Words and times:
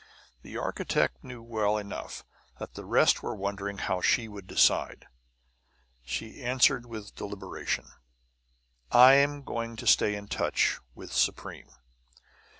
The 0.41 0.57
architect 0.57 1.23
knew 1.23 1.43
well 1.43 1.77
enough 1.77 2.25
that 2.57 2.73
the 2.73 2.85
rest 2.85 3.21
were 3.21 3.35
wondering 3.35 3.77
how 3.77 4.01
she 4.01 4.27
would 4.27 4.47
decide. 4.47 5.05
She 6.03 6.41
answered 6.41 6.87
with 6.87 7.13
deliberation: 7.13 7.85
"I'm 8.91 9.43
going 9.43 9.75
to 9.75 9.85
stay 9.85 10.15
in 10.15 10.27
touch 10.27 10.79
with 10.95 11.13
Supreme!" 11.13 11.69